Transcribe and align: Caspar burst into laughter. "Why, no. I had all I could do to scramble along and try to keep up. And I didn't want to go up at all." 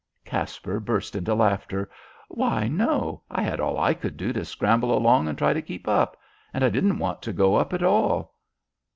Caspar 0.25 0.79
burst 0.79 1.15
into 1.15 1.35
laughter. 1.35 1.87
"Why, 2.27 2.67
no. 2.67 3.21
I 3.29 3.43
had 3.43 3.59
all 3.59 3.79
I 3.79 3.93
could 3.93 4.17
do 4.17 4.33
to 4.33 4.43
scramble 4.43 4.97
along 4.97 5.27
and 5.27 5.37
try 5.37 5.53
to 5.53 5.61
keep 5.61 5.87
up. 5.87 6.17
And 6.55 6.63
I 6.63 6.69
didn't 6.69 6.97
want 6.97 7.21
to 7.21 7.31
go 7.31 7.53
up 7.53 7.71
at 7.71 7.83
all." 7.83 8.33